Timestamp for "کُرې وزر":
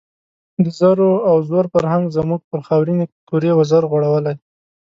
3.29-3.83